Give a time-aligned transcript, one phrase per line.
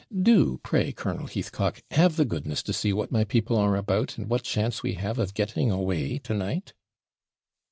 [0.19, 4.27] 'Do, pray, Colonel Heathcock, have the goodness to see what my people are about, and
[4.27, 6.73] what chance we have of getting away to night.'